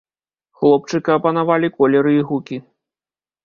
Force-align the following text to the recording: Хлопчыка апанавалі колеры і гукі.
Хлопчыка 0.61 1.11
апанавалі 1.21 1.67
колеры 1.77 2.17
і 2.19 2.27
гукі. 2.33 2.61